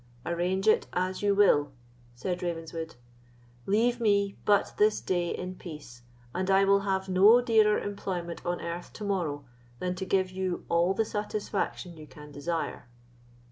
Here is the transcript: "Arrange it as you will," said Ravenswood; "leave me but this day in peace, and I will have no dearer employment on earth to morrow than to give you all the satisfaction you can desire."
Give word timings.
"Arrange 0.25 0.67
it 0.67 0.87
as 0.93 1.21
you 1.21 1.35
will," 1.35 1.73
said 2.15 2.41
Ravenswood; 2.41 2.95
"leave 3.67 3.99
me 4.01 4.35
but 4.45 4.73
this 4.77 4.99
day 4.99 5.29
in 5.29 5.53
peace, 5.53 6.01
and 6.33 6.49
I 6.49 6.65
will 6.65 6.79
have 6.79 7.07
no 7.07 7.39
dearer 7.39 7.77
employment 7.77 8.43
on 8.43 8.59
earth 8.61 8.91
to 8.93 9.03
morrow 9.03 9.45
than 9.77 9.93
to 9.97 10.05
give 10.05 10.31
you 10.31 10.65
all 10.69 10.95
the 10.95 11.05
satisfaction 11.05 11.97
you 11.97 12.07
can 12.07 12.31
desire." 12.31 12.87